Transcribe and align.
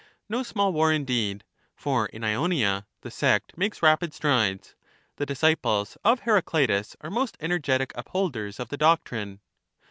No 0.27 0.41
small 0.41 0.73
war, 0.73 0.91
indeed, 0.91 1.43
for 1.75 2.07
in 2.07 2.23
Ionia 2.23 2.87
the 3.01 3.11
sect 3.11 3.55
makes 3.55 3.77
Thsaeutm, 3.81 3.83
rapid 3.83 4.13
strides; 4.15 4.75
the 5.17 5.27
disciples 5.27 5.95
of 6.03 6.21
Heracleitus 6.21 6.95
are 7.01 7.11
most 7.11 7.37
energetic 7.39 7.93
socrat««, 7.93 7.99
upholders 7.99 8.59
of 8.59 8.69
the 8.69 8.77
doctrine. 8.77 9.41